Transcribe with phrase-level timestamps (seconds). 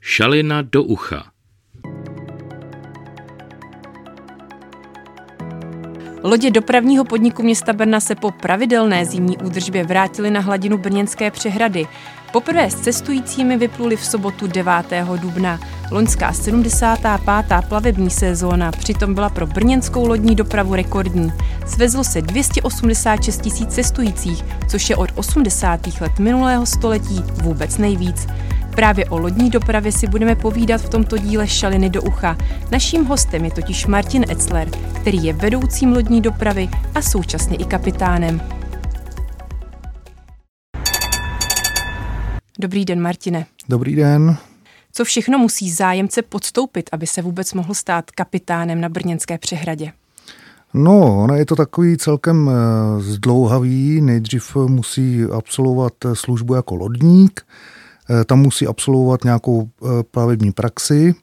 [0.00, 1.24] Šalina do ucha.
[6.22, 11.86] Lodě dopravního podniku města Brna se po pravidelné zimní údržbě vrátily na hladinu Brněnské přehrady.
[12.32, 14.72] Poprvé s cestujícími vypluli v sobotu 9.
[15.16, 15.60] dubna.
[15.90, 17.68] Loňská 75.
[17.68, 21.32] plavební sezóna přitom byla pro brněnskou lodní dopravu rekordní.
[21.66, 25.80] Svezlo se 286 tisíc cestujících, což je od 80.
[26.00, 28.26] let minulého století vůbec nejvíc.
[28.78, 32.36] Právě o lodní dopravě si budeme povídat v tomto díle Šaliny do ucha.
[32.72, 38.40] Naším hostem je totiž Martin Etzler, který je vedoucím lodní dopravy a současně i kapitánem.
[42.58, 43.46] Dobrý den, Martine.
[43.68, 44.36] Dobrý den.
[44.92, 49.92] Co všechno musí zájemce podstoupit, aby se vůbec mohl stát kapitánem na Brněnské přehradě?
[50.74, 54.00] No, ono je to takový celkem eh, zdlouhavý.
[54.00, 57.77] Nejdřív musí absolvovat službu jako lodník, Eh,
[58.24, 61.14] tam musí absolvovat nějakou eh, plavební praxi,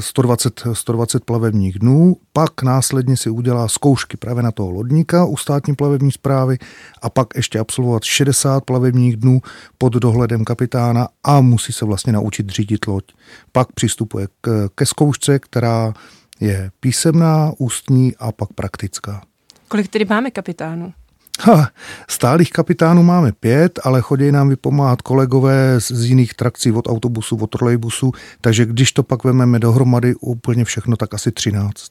[0.00, 5.36] 120, eh, 120 plavebních dnů, pak následně si udělá zkoušky právě na toho lodníka u
[5.36, 6.58] státní plavební zprávy
[7.02, 9.40] a pak ještě absolvovat 60 plavebních dnů
[9.78, 13.04] pod dohledem kapitána a musí se vlastně naučit řídit loď.
[13.52, 15.92] Pak přistupuje k, ke zkoušce, která
[16.40, 19.22] je písemná, ústní a pak praktická.
[19.68, 20.92] Kolik tedy máme kapitánů?
[21.40, 21.68] Ha,
[22.08, 27.46] stálých kapitánů máme pět, ale chodí nám vypomáhat kolegové z jiných trakcí od autobusu, od
[27.46, 31.90] trolejbusu, takže když to pak vememe dohromady úplně všechno, tak asi třináct.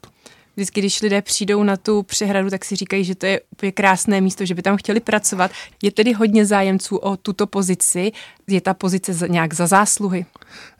[0.56, 4.22] Vždycky, když lidé přijdou na tu přehradu, tak si říkají, že to je úplně krásné
[4.22, 5.52] místo, že by tam chtěli pracovat.
[5.84, 8.12] Je tedy hodně zájemců o tuto pozici.
[8.48, 10.26] Je ta pozice nějak za zásluhy?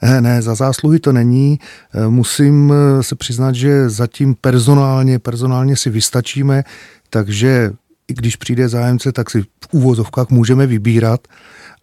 [0.02, 1.60] Ne, ne, za zásluhy to není.
[1.94, 6.64] Eh, musím eh, se přiznat, že zatím personálně, personálně si vystačíme,
[7.10, 7.72] takže
[8.12, 11.28] i když přijde zájemce, tak si v úvozovkách můžeme vybírat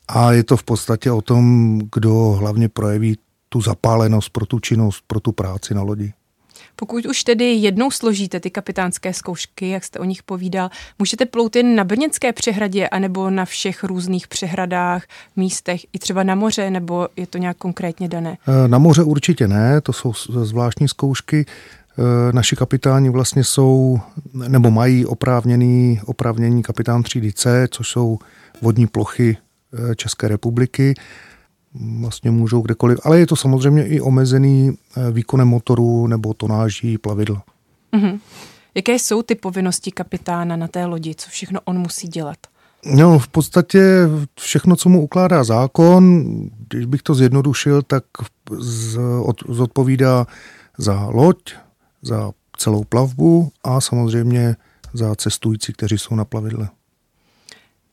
[0.08, 5.04] a je to v podstatě o tom, kdo hlavně projeví tu zapálenost pro tu činnost,
[5.06, 6.12] pro tu práci na lodi.
[6.76, 11.56] Pokud už tedy jednou složíte ty kapitánské zkoušky, jak jste o nich povídal, můžete plout
[11.56, 15.02] jen na Brněnské přehradě anebo na všech různých přehradách,
[15.36, 18.38] místech, i třeba na moře, nebo je to nějak konkrétně dané?
[18.66, 21.46] Na moře určitě ne, to jsou zvláštní zkoušky.
[21.98, 24.00] Eh, naši kapitáni vlastně jsou,
[24.48, 28.18] nebo mají oprávněný, oprávnění kapitán třídy C, což jsou
[28.62, 30.94] vodní plochy eh, České republiky.
[32.00, 37.42] Vlastně můžou kdekoliv, ale je to samozřejmě i omezený eh, výkonem motoru nebo tonáží plavidla.
[37.92, 38.20] Mm-hmm.
[38.74, 41.14] Jaké jsou ty povinnosti kapitána na té lodi?
[41.14, 42.38] Co všechno on musí dělat?
[42.94, 44.08] No, v podstatě
[44.40, 46.24] všechno, co mu ukládá zákon,
[46.68, 48.04] když bych to zjednodušil, tak
[49.48, 50.26] zodpovídá
[50.78, 51.54] za loď,
[52.02, 54.56] za celou plavbu a samozřejmě
[54.92, 56.68] za cestující, kteří jsou na plavidle.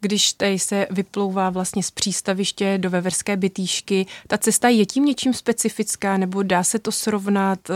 [0.01, 5.33] Když tady se vyplouvá vlastně z přístaviště do Veverské bytýšky, ta cesta je tím něčím
[5.33, 7.75] specifická nebo dá se to srovnat uh,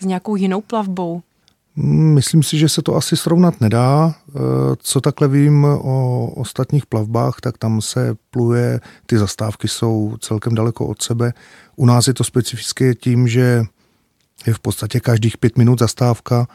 [0.00, 1.22] s nějakou jinou plavbou?
[1.76, 4.14] Myslím si, že se to asi srovnat nedá.
[4.28, 4.32] Eh,
[4.78, 10.86] co takhle vím o ostatních plavbách, tak tam se pluje, ty zastávky jsou celkem daleko
[10.86, 11.32] od sebe.
[11.76, 13.64] U nás je to specifické tím, že
[14.46, 16.48] je v podstatě každých pět minut zastávka.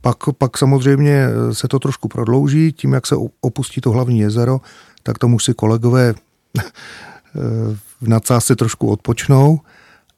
[0.00, 4.60] Pak, pak samozřejmě se to trošku prodlouží, tím, jak se opustí to hlavní jezero,
[5.02, 6.14] tak tomu si kolegové
[8.00, 9.60] v nadsázce trošku odpočnou,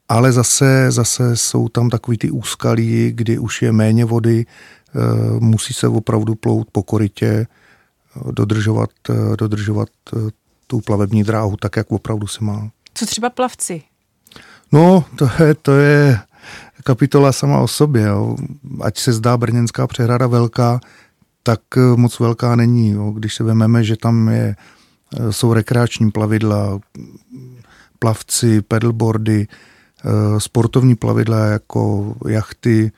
[0.09, 5.01] ale zase, zase jsou tam takový ty úskalí, kdy už je méně vody, eh,
[5.41, 7.47] musí se opravdu plout po korytě,
[8.31, 10.31] dodržovat, eh, dodržovat eh,
[10.67, 12.71] tu plavební dráhu tak, jak opravdu se má.
[12.95, 13.83] Co třeba plavci?
[14.73, 16.19] No, to je, to je
[16.89, 18.03] kapitola sama o sobě.
[18.03, 18.37] Jo.
[18.81, 20.81] Ať se zdá brněnská přehrada velká,
[21.43, 22.91] tak eh, moc velká není.
[22.91, 23.11] Jo.
[23.11, 26.81] Když se vezmeme, že tam je, eh, jsou rekreační plavidla,
[27.99, 32.93] plavci, pedalboardy, eh, sportovní plavidla jako jachty,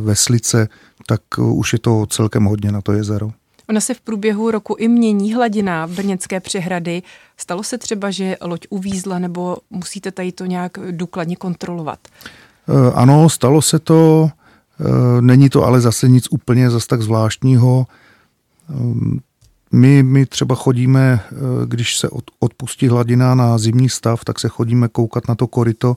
[0.00, 0.68] veslice,
[1.06, 3.30] tak už je to celkem hodně na to jezero.
[3.68, 7.02] Ona se v průběhu roku i mění hladina Brněnské přehrady.
[7.36, 11.98] Stalo se třeba, že loď uvízla nebo musíte tady to nějak důkladně kontrolovat?
[12.68, 14.30] Eh, ano, stalo se to,
[14.80, 14.84] eh,
[15.20, 17.86] není to ale zase nic úplně zase tak zvláštního.
[18.70, 18.74] Eh,
[19.72, 21.20] my, my třeba chodíme,
[21.66, 22.08] když se
[22.38, 25.96] odpustí hladina na zimní stav, tak se chodíme koukat na to korito,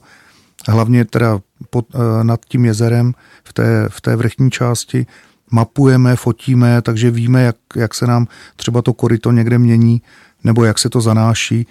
[0.68, 1.40] hlavně teda
[1.70, 1.86] pod,
[2.22, 3.14] nad tím jezerem
[3.44, 5.06] v té, v té vrchní části.
[5.50, 8.26] Mapujeme, fotíme, takže víme, jak, jak se nám
[8.56, 10.02] třeba to korito někde mění,
[10.44, 11.66] nebo jak se to zanáší.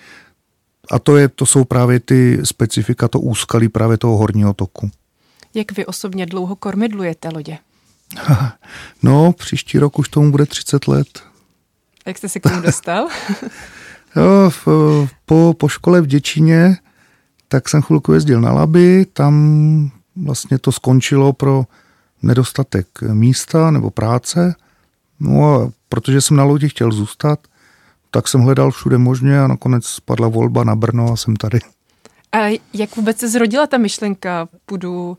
[0.91, 4.91] A to, je, to jsou právě ty specifika, to úskalí právě toho horního toku.
[5.53, 7.57] Jak vy osobně dlouho kormidlujete lodě?
[9.03, 11.23] No, příští rok už tomu bude 30 let.
[12.05, 13.07] Jak jste se k tomu dostal?
[14.15, 14.67] jo, v,
[15.25, 16.77] po, po škole v Děčíně
[17.53, 21.65] tak jsem chvilku jezdil na Laby, tam vlastně to skončilo pro
[22.21, 24.55] nedostatek místa nebo práce.
[25.19, 27.39] No a protože jsem na lodi chtěl zůstat,
[28.13, 31.59] tak jsem hledal všude možně a nakonec spadla volba na Brno a jsem tady.
[32.31, 35.17] A jak vůbec se zrodila ta myšlenka, půjdu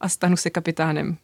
[0.00, 1.16] a stanu se kapitánem?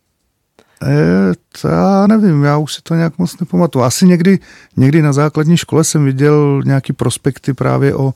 [0.83, 3.85] E, to já nevím, já už si to nějak moc nepamatuju.
[3.85, 4.39] Asi někdy,
[4.77, 8.15] někdy na základní škole jsem viděl nějaký prospekty právě o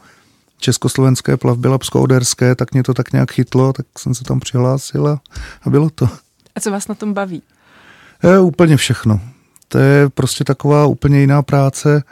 [0.59, 5.21] československé plavbě lapsko-oderské, tak mě to tak nějak chytlo, tak jsem se tam přihlásil a,
[5.63, 6.09] a bylo to.
[6.55, 7.43] A co vás na tom baví?
[8.23, 9.21] E, úplně všechno.
[9.69, 12.03] To je prostě taková úplně jiná práce.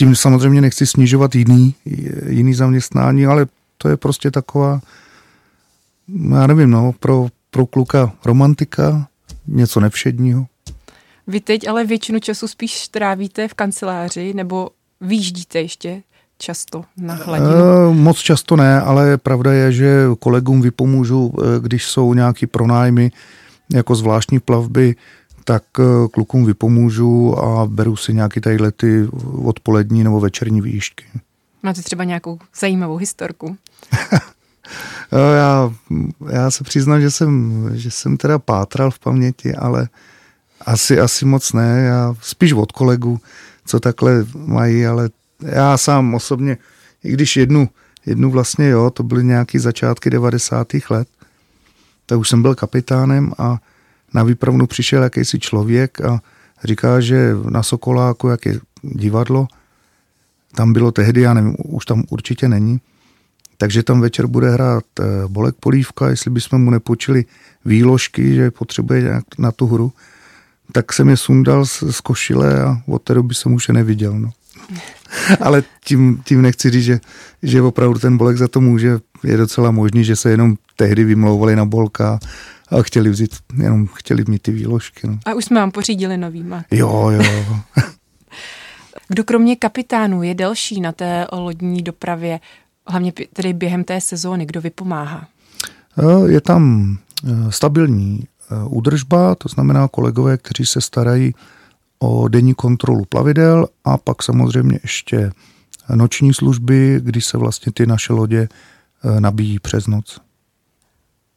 [0.00, 1.74] Tím samozřejmě nechci snižovat jiný,
[2.28, 3.46] jiný zaměstnání, ale
[3.78, 4.80] to je prostě taková,
[6.30, 9.08] já nevím, no, pro, pro kluka romantika,
[9.46, 10.46] něco nevšedního.
[11.26, 14.68] Vy teď ale většinu času spíš trávíte v kanceláři nebo
[15.00, 16.02] výjíždíte ještě
[16.38, 17.50] často na hladinu?
[17.50, 23.10] E, moc často ne, ale pravda je, že kolegům vypomůžu, eh, když jsou nějaký pronájmy
[23.72, 24.96] jako zvláštní plavby,
[25.44, 29.08] tak eh, klukům vypomůžu a beru si nějaký tady lety
[29.44, 31.04] odpolední nebo večerní výšky.
[31.62, 33.56] Máte třeba nějakou zajímavou historku?
[35.36, 35.72] já,
[36.30, 39.88] já se přiznám, že jsem, že jsem teda pátral v paměti, ale
[40.66, 41.82] asi, asi moc ne.
[41.86, 43.20] Já spíš od kolegů,
[43.66, 45.10] co takhle mají, ale
[45.42, 46.58] já sám osobně,
[47.04, 47.68] i když jednu,
[48.06, 50.68] jednu vlastně jo, to byly nějaký začátky 90.
[50.90, 51.08] let,
[52.06, 53.58] tak už jsem byl kapitánem a
[54.14, 56.20] na výpravnu přišel jakýsi člověk a
[56.64, 59.48] říká, že na Sokoláku, jak je divadlo,
[60.54, 62.80] tam bylo tehdy, já nevím, už tam určitě není,
[63.56, 67.24] takže tam večer bude hrát eh, Bolek Polívka, jestli bychom mu nepočili
[67.64, 69.92] výložky, že potřebuje nějak na tu hru,
[70.72, 74.18] tak jsem je sundal z, z košile a od té doby jsem už je neviděl.
[74.18, 74.30] No.
[75.40, 77.00] Ale tím, tím nechci říct, že,
[77.42, 78.98] že opravdu ten Bolek za to může.
[79.24, 82.18] Je docela možný, že se jenom tehdy vymlouvali na Bolka
[82.70, 85.06] a chtěli vzít, jenom chtěli mít ty výložky.
[85.06, 85.18] No.
[85.26, 86.44] A už jsme vám pořídili nový?
[86.70, 87.22] Jo, jo.
[89.08, 92.40] Kdo kromě kapitánů je delší na té lodní dopravě,
[92.86, 95.28] hlavně tedy během té sezóny, kdo vypomáhá?
[95.98, 101.34] E, je tam e, stabilní e, údržba, to znamená kolegové, kteří se starají
[101.98, 105.32] o denní kontrolu plavidel a pak samozřejmě ještě
[105.94, 108.48] noční služby, kdy se vlastně ty naše lodě
[109.18, 110.20] nabíjí přes noc.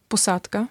[0.07, 0.68] Posádka?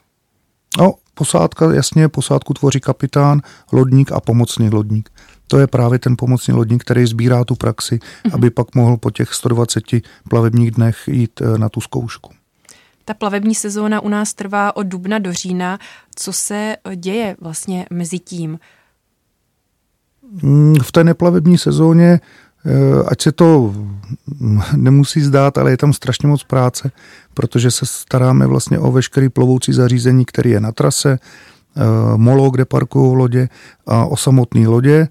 [1.15, 3.41] Posádka, jasně, posádku tvoří kapitán,
[3.73, 5.11] lodník a pomocný lodník.
[5.49, 8.35] To je právě ten pomocný lodník, který sbírá tu praxi, mm-hmm.
[8.35, 9.85] aby pak mohl po těch 120
[10.31, 12.33] plavebních dnech jít eh, na tu zkoušku.
[13.05, 15.79] Ta plavební sezóna u nás trvá od dubna do října.
[16.17, 18.59] Co se eh, děje vlastně mezi tím?
[20.43, 22.21] Mm, v té neplavební sezóně,
[23.09, 23.75] ať se to
[24.77, 26.91] nemusí zdát, ale je tam strašně moc práce,
[27.35, 31.19] protože se staráme vlastně o veškerý plovoucí zařízení, který je na trase,
[32.17, 33.49] molo, kde parkují lodě
[33.87, 35.09] a o samotné lodě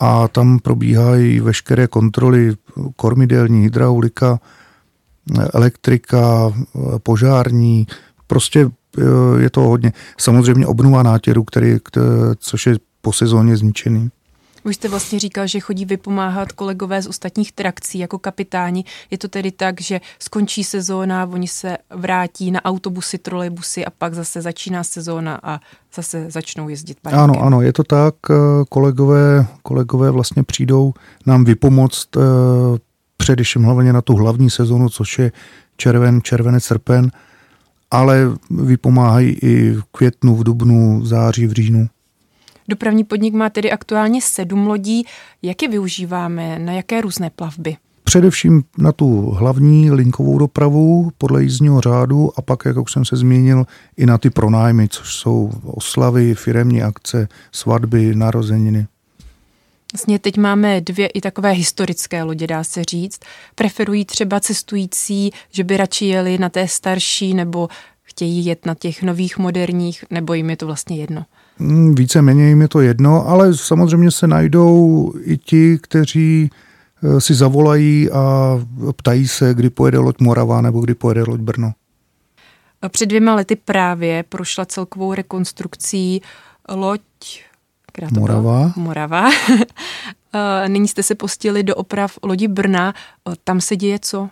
[0.00, 2.54] a tam probíhají veškeré kontroly
[2.96, 4.40] kormidelní, hydraulika,
[5.54, 6.52] elektrika,
[7.02, 7.86] požární,
[8.26, 8.70] prostě
[9.38, 9.92] je to hodně.
[10.18, 11.76] Samozřejmě obnova nátěru, který,
[12.38, 14.10] což je po sezóně zničený.
[14.64, 18.84] Už jste vlastně říkal, že chodí vypomáhat kolegové z ostatních trakcí jako kapitáni.
[19.10, 24.14] Je to tedy tak, že skončí sezóna, oni se vrátí na autobusy, trolejbusy a pak
[24.14, 25.60] zase začíná sezóna a
[25.94, 27.24] zase začnou jezdit barákem.
[27.24, 28.14] Ano, ano, je to tak.
[28.68, 30.94] Kolegové, kolegové vlastně přijdou
[31.26, 32.20] nám vypomoct eh,
[33.16, 35.32] především hlavně na tu hlavní sezónu, což je
[35.76, 37.10] červen, červenec, srpen,
[37.90, 41.88] ale vypomáhají i v květnu, v dubnu, v září, v říjnu.
[42.72, 45.06] Dopravní podnik má tedy aktuálně sedm lodí.
[45.42, 46.58] Jak je využíváme?
[46.58, 47.76] Na jaké různé plavby?
[48.04, 53.16] Především na tu hlavní linkovou dopravu podle jízdního řádu a pak, jak už jsem se
[53.16, 53.64] zmínil,
[53.96, 58.86] i na ty pronájmy, což jsou oslavy, firemní akce, svatby, narozeniny.
[59.92, 63.20] Vlastně teď máme dvě i takové historické lodě, dá se říct.
[63.54, 67.68] Preferují třeba cestující, že by radši jeli na té starší nebo
[68.02, 71.24] chtějí jet na těch nových moderních, nebo jim je to vlastně jedno?
[71.62, 76.50] Hmm, víceméně jim je to jedno, ale samozřejmě se najdou i ti, kteří
[77.02, 78.58] eh, si zavolají a
[78.96, 81.72] ptají se, kdy pojede loď Morava nebo kdy pojede loď Brno.
[82.88, 86.22] Před dvěma lety právě prošla celkovou rekonstrukcí
[86.68, 87.00] loď
[88.12, 88.72] Morava.
[88.76, 89.30] Morava.
[90.34, 92.94] Eh, nyní jste se postili do oprav lodi Brna.
[93.28, 94.28] Eh, tam se děje co?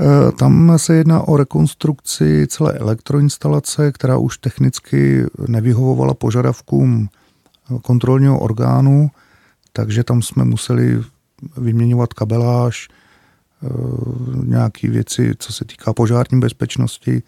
[0.00, 7.08] Eh, tam se jedná o rekonstrukci celé elektroinstalace, která už technicky nevyhovovala požadavkům
[7.82, 9.10] kontrolního orgánu,
[9.72, 11.02] takže tam jsme museli
[11.56, 12.88] vyměňovat kabeláž,
[14.44, 17.22] nějaké věci, co se týká požární bezpečnosti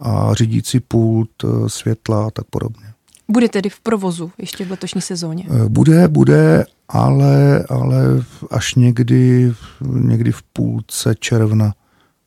[0.00, 1.30] a řídící pult,
[1.66, 2.86] světla a tak podobně.
[3.28, 5.46] Bude tedy v provozu ještě v letošní sezóně?
[5.68, 8.04] Bude, bude, ale, ale
[8.50, 11.74] až někdy, někdy v půlce června.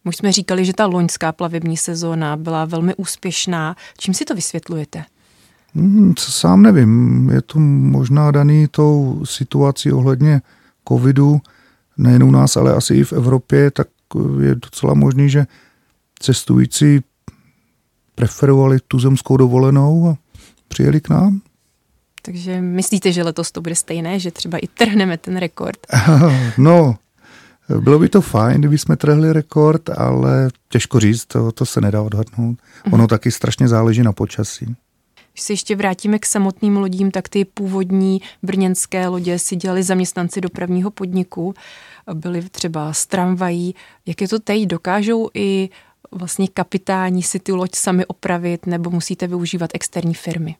[0.05, 3.75] Už jsme říkali, že ta loňská plavební sezóna byla velmi úspěšná.
[3.97, 5.03] Čím si to vysvětlujete?
[5.75, 7.29] Hmm, sám nevím.
[7.29, 10.41] Je to možná daný tou situací ohledně
[10.87, 11.41] covidu,
[11.97, 13.87] nejen u nás, ale asi i v Evropě, tak
[14.41, 15.45] je docela možný, že
[16.19, 17.01] cestující
[18.15, 20.17] preferovali tu zemskou dovolenou a
[20.67, 21.41] přijeli k nám.
[22.21, 25.77] Takže myslíte, že letos to bude stejné, že třeba i trhneme ten rekord?
[26.57, 26.95] No,
[27.79, 32.01] bylo by to fajn, kdyby jsme trhli rekord, ale těžko říct, to, to se nedá
[32.01, 32.57] odhadnout.
[32.91, 33.07] Ono mm.
[33.07, 34.75] taky strašně záleží na počasí.
[35.33, 40.41] Když se ještě vrátíme k samotným lodím, tak ty původní brněnské lodě si dělali zaměstnanci
[40.41, 41.53] dopravního podniku,
[42.13, 43.75] byli třeba z tramvají.
[44.05, 44.63] Jak je to teď?
[44.63, 45.69] Dokážou i
[46.11, 50.55] vlastně kapitáni si ty loď sami opravit nebo musíte využívat externí firmy?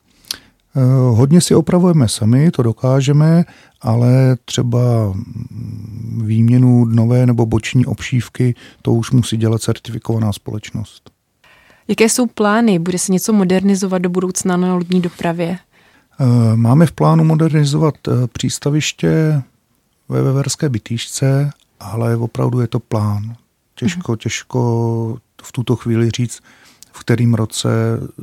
[0.78, 0.82] Eh,
[1.16, 3.44] hodně si opravujeme sami, to dokážeme,
[3.82, 5.14] ale třeba
[6.24, 11.10] výměnu nové nebo boční obšívky, to už musí dělat certifikovaná společnost.
[11.88, 12.80] Jaké jsou plány?
[12.80, 15.58] Bude se něco modernizovat do budoucna na lodní dopravě?
[16.20, 19.42] Eh, máme v plánu modernizovat eh, přístaviště
[20.10, 23.36] ve Veverské bytýšce, ale opravdu je to plán.
[23.76, 24.18] Těžko, mhm.
[24.18, 26.40] těžko v tuto chvíli říct,
[26.94, 27.70] v kterým roce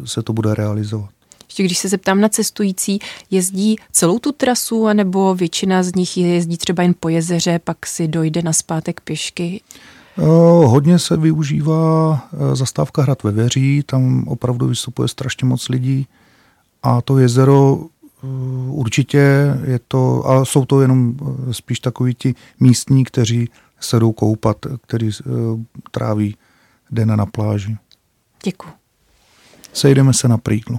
[0.05, 1.11] se to bude realizovat.
[1.53, 2.99] Ještě když se zeptám na cestující,
[3.31, 8.09] jezdí celou tu trasu, anebo většina z nich jezdí třeba jen po jezeře, pak si
[8.09, 9.61] dojde na zpátek pěšky?
[10.65, 12.21] Hodně se využívá
[12.53, 16.07] e, zastávka Hrad ve Věří, tam opravdu vystupuje strašně moc lidí
[16.83, 17.87] a to jezero e,
[18.69, 19.19] určitě
[19.65, 21.15] je to, a jsou to jenom
[21.51, 23.49] spíš takoví ti místní, kteří
[23.81, 24.57] se jdou koupat,
[24.87, 25.11] kteří
[25.91, 26.37] tráví
[26.91, 27.77] den na pláži.
[28.45, 28.69] Děkuji.
[29.73, 30.79] Sejdeme se na Prýklu.